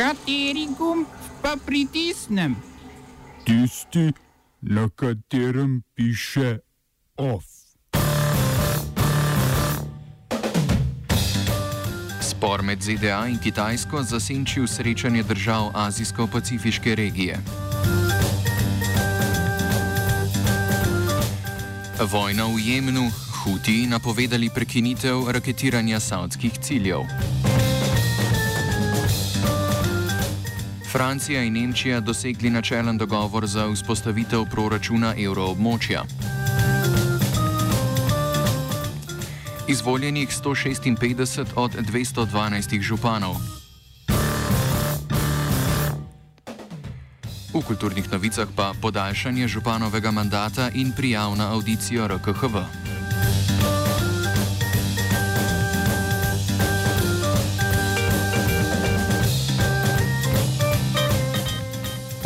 [0.00, 1.04] Kateri gumb
[1.42, 2.56] pa pritisnem?
[3.44, 4.12] Tisti,
[4.60, 6.58] na katerem piše
[7.16, 7.44] OF.
[12.20, 17.36] Spor med ZDA in Kitajsko zasenčil srečanje držav Azijsko-Pacifiške regije.
[22.12, 23.10] Vojna v Jemnu,
[23.44, 27.04] Huti napovedali prekinitev raketiranja savdskih ciljev.
[30.92, 36.02] Francija in Nemčija dosegli načelen dogovor za vzpostavitev proračuna evroobmočja.
[39.68, 43.36] Izvoljenih 156 od 212 županov.
[47.54, 52.56] V kulturnih novicah pa podaljšanje županovega mandata in prijav na audicijo RKHV.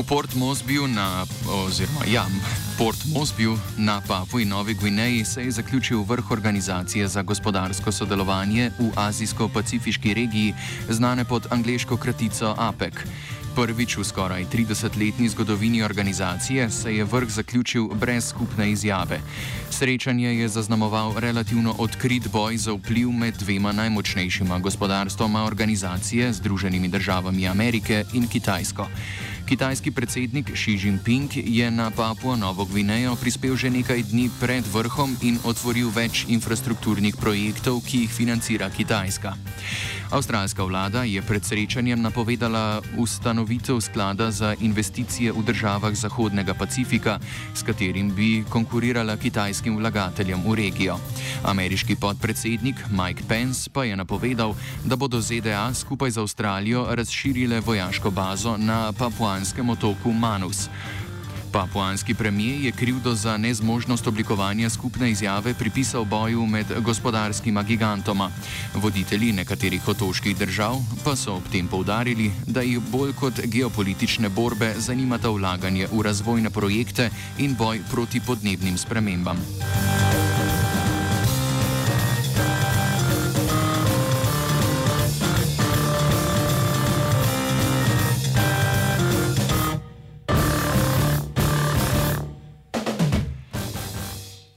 [0.00, 2.24] V Port Mosbiju na, oziroma ja,
[2.80, 8.88] Port Mosbiju na Papui Novi Gvineji se je zaključil vrh organizacije za gospodarsko sodelovanje v
[8.96, 10.54] Azijsko-Pacifiški regiji,
[10.88, 12.94] znane pod angliško kratico APEC.
[13.54, 19.20] Prvič v skoraj 30-letni zgodovini organizacije se je vrh zaključil brez skupne izjave.
[19.70, 27.48] Srečanje je zaznamoval relativno odkrit boj za vpliv med dvema najmočnejšima gospodarstvoma organizacije, Združenimi državami
[27.48, 28.88] Amerike in Kitajsko.
[29.50, 35.18] Kitajski predsednik Xi Jinping je na Papuo Novo Gvinejo prispel že nekaj dni pred vrhom
[35.26, 39.34] in otvoril več infrastrukturnih projektov, ki jih financira Kitajska.
[40.10, 47.18] Avstralska vlada je pred srečanjem napovedala ustanovitev sklada za investicije v državah Zahodnega Pacifika,
[47.54, 50.98] s katerim bi konkurirala kitajskim vlagateljem v regijo.
[51.44, 58.10] Ameriški podpredsednik Mike Pence pa je napovedal, da bodo ZDA skupaj z Avstralijo razširile vojaško
[58.10, 60.68] bazo na Papuan papuanskem otoku Manus.
[61.52, 68.30] Papuanski premijer je krivdo za nezmožnost oblikovanja skupne izjave pripisal boju med gospodarskima gigantoma.
[68.74, 74.74] Voditelji nekaterih otoških držav pa so ob tem povdarili, da jih bolj kot geopolitične borbe
[74.78, 79.38] zanimata vlaganje v razvojne projekte in boj proti podnebnim spremembam.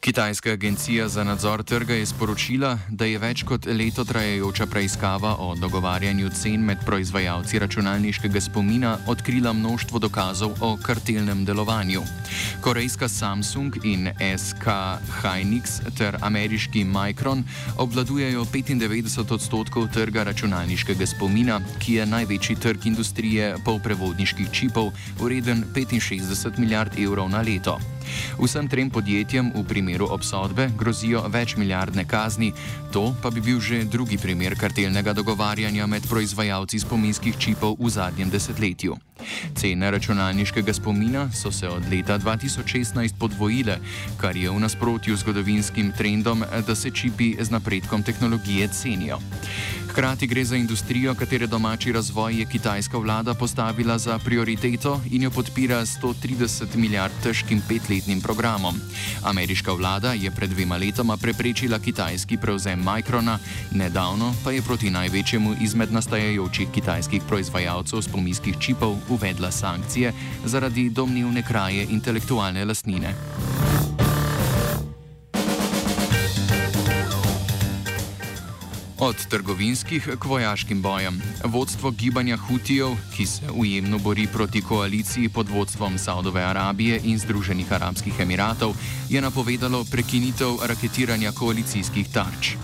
[0.00, 5.50] Kitajska agencija za nadzor trga je sporočila, da je več kot leto trajajoča preiskava o
[5.54, 12.00] dogovarjanju cen med proizvajalci računalniškega spomina odkrila množstvo dokazov o kartelnem delovanju.
[12.64, 14.72] Korejska Samsung in SK
[15.20, 17.44] Hynix ter ameriški Micron
[17.76, 26.58] obvladujejo 95 odstotkov trga računalniškega spomina, ki je največji trg industrije polprevodniških čipov, vreden 65
[26.58, 27.78] milijard evrov na leto.
[28.40, 32.52] Vsem trem podjetjem v primeru obsodbe grozijo več milijardne kazni,
[32.92, 38.30] to pa bi bil že drugi primer kartelnega dogovarjanja med proizvajalci spominskih čipov v zadnjem
[38.30, 38.96] desetletju.
[39.54, 43.76] Cene računalniškega spomina so se od leta 2016 podvojile,
[44.16, 49.20] kar je v nasprotju z zgodovinskim trendom, da se čipi z napredkom tehnologije cenijo.
[49.90, 55.30] Hkrati gre za industrijo, katere domači razvoj je kitajska vlada postavila za prioriteto in jo
[55.30, 58.80] podpira 130 milijard težkim petletnim programom.
[59.24, 63.38] Ameriška vlada je pred dvema letoma preprečila kitajski prevzem Microna,
[63.72, 70.12] nedavno pa je proti največjemu izmed nastajajočih kitajskih proizvajalcev spominskih čipov uvedla sankcije
[70.44, 73.14] zaradi domnevne kraje intelektualne lastnine.
[79.00, 81.22] Od trgovinskih k vojaškim bojem.
[81.44, 87.72] Vodstvo gibanja Hutijev, ki se ujemno bori proti koaliciji pod vodstvom Saudove Arabije in Združenih
[87.72, 88.74] arabskih emiratov,
[89.08, 92.56] je napovedalo prekinitev raketiranja koalicijskih tarč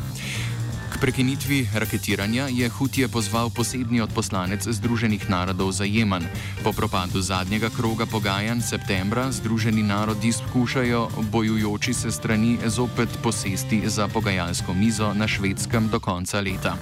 [1.00, 6.24] prekinitvi raketiranja je Hutije pozval posebni odposlanec Združenih narodov za Jemen.
[6.64, 14.08] Po propadu zadnjega kroga pogajanj septembra Združeni narodi skušajo bojujoči se strani zopet posesti za
[14.08, 16.76] pogajalsko mizo na švedskem do konca leta.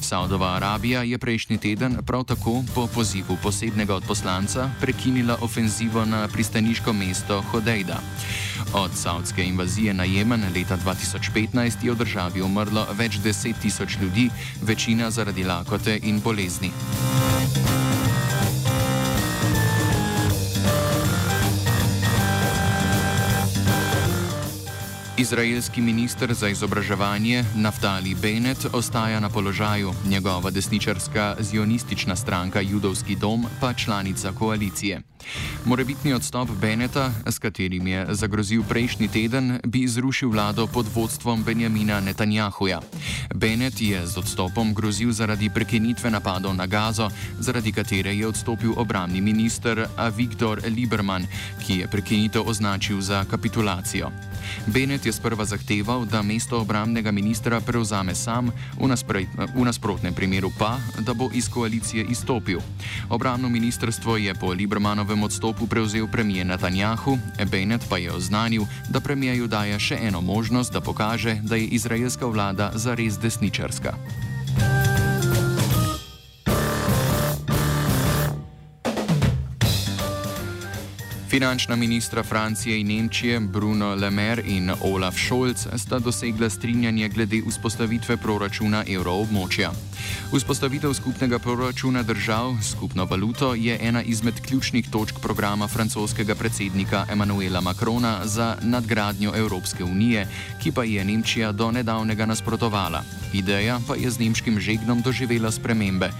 [0.00, 6.92] Saudova Arabija je prejšnji teden prav tako po pozivu posebnega odposlanca prekinila ofenzivo na pristaniško
[6.92, 8.00] mesto Hodejda.
[8.74, 14.30] Od saudske invazije na Jemen leta 2015 je v državi umrlo več deset tisoč ljudi,
[14.62, 16.70] večina zaradi lakote in bolezni.
[25.24, 33.46] Izraelski minister za izobraževanje Naftali Bennett ostaja na položaju, njegova desničarska zionistična stranka Judovski dom
[33.60, 35.00] pa članica koalicije.
[35.64, 42.00] Morebitni odstop Beneta, s katerim je zagrozil prejšnji teden, bi zrušil vlado pod vodstvom Benjamina
[42.00, 42.80] Netanjahuja.
[43.34, 49.20] Benet je z odstopom grozil zaradi prekinitve napadov na Gazo, zaradi katere je odstopil obramni
[49.20, 51.26] minister Avigdor Lieberman,
[51.66, 54.10] ki je prekinitev označil za kapitulacijo.
[54.66, 58.92] Benet je sprva zahteval, da mesto obramnega ministra prevzame sam, v,
[59.56, 62.60] v nasprotnem primeru pa, da bo iz koalicije izstopil.
[63.08, 67.18] Obramno ministrstvo je po Liebermanovem njegovem odstopu prevzel premijer Netanjahu,
[67.50, 72.26] Bennett pa je oznanil, da premijeju daje še eno možnost, da pokaže, da je izraelska
[72.26, 73.94] vlada zares desničarska.
[81.34, 87.42] Finančna ministra Francije in Nemčije Bruno Le Maire in Olaf Scholz sta dosegla strinjanje glede
[87.48, 89.72] vzpostavitve proračuna evroobmočja.
[90.36, 97.60] Vzpostavitev skupnega proračuna držav skupno valuto je ena izmed ključnih točk programa francoskega predsednika Emmanuela
[97.60, 100.28] Macrona za nadgradnjo Evropske unije,
[100.62, 103.02] ki pa je Nemčija do nedavnega nasprotovala.
[103.32, 106.10] Ideja pa je z nemškim žegnom doživela spremembe.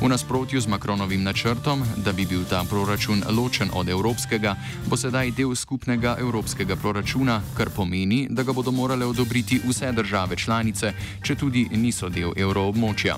[0.00, 5.30] V nasprotju z Macronovim načrtom, da bi bil ta proračun ločen od evropskega, bo sedaj
[5.30, 10.92] del skupnega evropskega proračuna, kar pomeni, da ga bodo morale odobriti vse države članice,
[11.22, 13.16] če tudi niso del evroobmočja.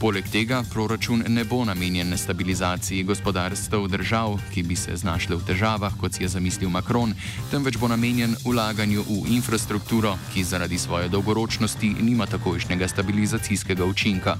[0.00, 5.96] Poleg tega proračun ne bo namenjen stabilizaciji gospodarstv držav, ki bi se znašle v težavah,
[6.00, 7.14] kot si je zamislil Macron,
[7.50, 14.36] temveč bo namenjen ulaganju v infrastrukturo, ki zaradi svoje dolgoročnosti nima takojšnjega stabilizacijskega učinka.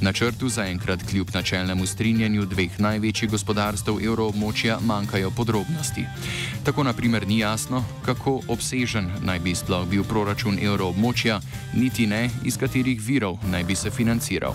[0.00, 5.77] Načrtu zaenkrat kljub načelnemu strinjanju dveh največjih gospodarstv evroobmočja manjkajo podrobnosti.
[6.64, 11.40] Tako naprimer ni jasno, kako obsežen naj bi sploh bil proračun evroobmočja,
[11.74, 14.54] niti ne iz katerih virov naj bi se financiral.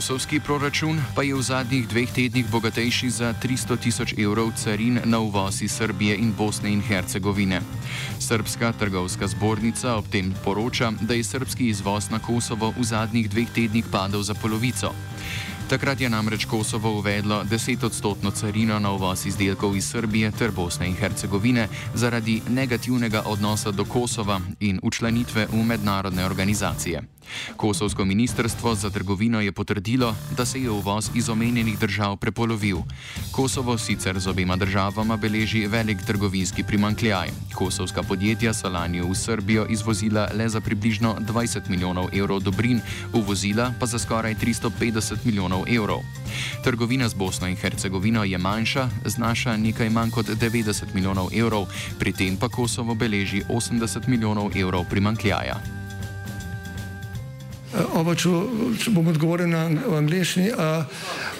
[0.00, 5.20] Kosovski proračun pa je v zadnjih dveh tednih bogatejši za 300 tisoč evrov carin na
[5.20, 7.60] uvoz iz Srbije in Bosne in Hercegovine.
[8.16, 13.52] Srpska trgovska zbornica ob tem poroča, da je srpski izvoz na Kosovo v zadnjih dveh
[13.52, 14.96] tednih padel za polovico.
[15.68, 20.96] Takrat je namreč Kosovo uvedlo 10-odstotno carino na uvoz izdelkov iz Srbije ter Bosne in
[20.96, 27.19] Hercegovine zaradi negativnega odnosa do Kosova in učlanitve v mednarodne organizacije.
[27.56, 32.76] Kosovsko ministrstvo za trgovino je potrdilo, da se je uvoz iz omenjenih držav prepolovil.
[33.32, 37.28] Kosovo sicer z obema državama beleži velik trgovinski primankljaj.
[37.54, 42.80] Kosovska podjetja so lani v Srbijo izvozila le za približno 20 milijonov evrov dobrin,
[43.12, 46.00] uvozila pa za skoraj 350 milijonov evrov.
[46.64, 51.66] Trgovina z Bosno in Hercegovino je manjša, znaša nekaj manj kot 90 milijonov evrov,
[51.98, 55.79] pri tem pa Kosovo beleži 80 milijonov evrov primankljaja.
[57.94, 58.28] Oba, če,
[58.90, 59.66] bom odgovoril na
[59.96, 60.50] angliški.
[60.52, 60.84] Uh,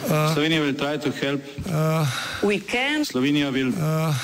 [0.08, 1.38] uh, Slovenija bo poskušala
[2.40, 3.04] pomagati.
[3.04, 4.14] Slovenija bo naredila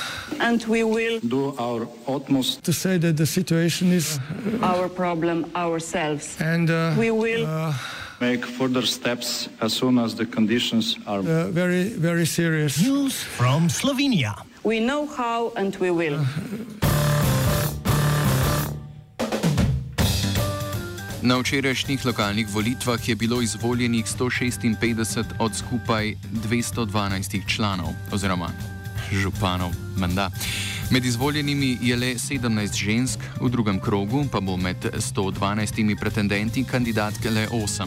[0.60, 3.90] svoj utmost, da bo rekla, da je situacija
[4.60, 6.18] naš problem, naš sebe.
[6.40, 6.66] In
[6.98, 7.74] mi bomo
[8.20, 12.80] make further steps as soon as the conditions are uh, very, very serious.
[12.80, 14.34] News from Slovenia.
[14.64, 16.20] We know how and we will.
[16.20, 16.86] Uh,
[21.26, 28.50] Na včerajšnjih lokalnih volitvah je bilo izvoljenih 156 od skupaj 212 članov oziroma
[29.12, 29.86] županov.
[29.97, 30.31] Manda.
[30.91, 37.31] Med izvoljenimi je le 17 žensk, v drugem krogu pa bo med 112 pretendenti kandidatke
[37.31, 37.87] le 8.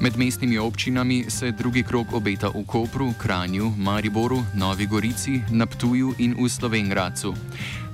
[0.00, 6.36] Med mestnimi občinami se drugi krog obeta v Kopru, Kranju, Mariboru, Novi Gorici, Naptuju in
[6.38, 7.34] v Slovengradcu.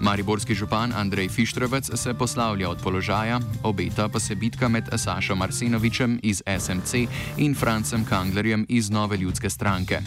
[0.02, 6.20] Mariborski župan Andrej Fištrovec se poslavlja od položaja, obeta pa se bitka med Sašom Arsenovičem
[6.22, 6.94] iz SMC
[7.36, 10.00] in Francem Kanglerjem iz Nove ljudske stranke.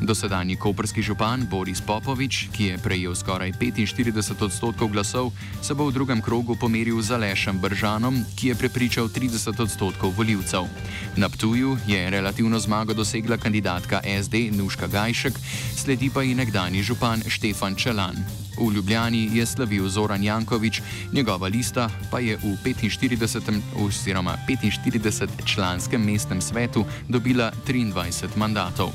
[0.00, 5.30] Dosedanji koperski župan Boris Popovič, ki je prejel skoraj 45 odstotkov glasov,
[5.62, 10.66] se bo v drugem krogu pomeril z Alešem Bržanom, ki je prepričal 30 odstotkov voljivcev.
[11.14, 15.38] Na Ptuju je relativno zmago dosegla kandidatka SD Nuška Gajšek,
[15.78, 18.18] sledi pa ji nekdani župan Štefan Čelan.
[18.58, 20.82] V Ljubljani je slavil Zoran Jankovič,
[21.12, 23.60] njegova lista pa je v 45.
[23.78, 28.90] oziroma 45 članskem mestnem svetu dobila 23 mandatov.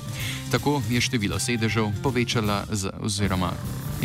[0.52, 3.52] Tako je število sedežev povečala z, oziroma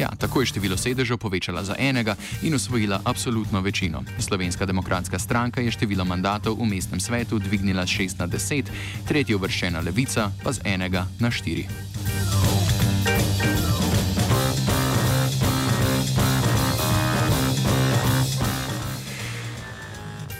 [0.01, 4.01] Ja, tako je število sedežev povečala za enega in osvojila absolutno večino.
[4.19, 8.65] Slovenska demokratska stranka je število mandatov v mestnem svetu dvignila z 6 na 10,
[9.09, 11.69] tretja uvrščena levica pa z enega na 4.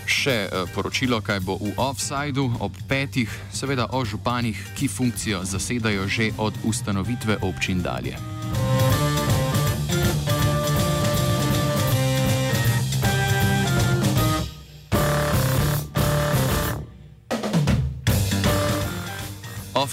[0.09, 6.09] Še eh, poročilo, kaj bo v offsajdu ob petih, seveda o županih, ki funkcijo zasedajo
[6.09, 8.40] že od ustanovitve občin dalje.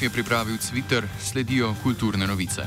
[0.07, 2.63] Je pripravil Twitter, sledijo kulturne novice.